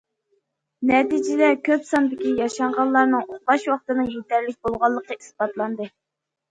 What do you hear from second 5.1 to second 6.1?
ئىسپاتلانغان.